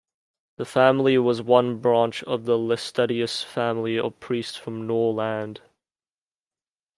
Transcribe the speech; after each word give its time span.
The 0.57 0.65
family 0.65 1.19
was 1.19 1.43
one 1.43 1.77
branch 1.77 2.23
of 2.23 2.45
the 2.45 2.57
Laestadius 2.57 3.43
family 3.43 3.99
of 3.99 4.19
priests 4.19 4.57
from 4.57 4.87
Norrland. 4.87 5.59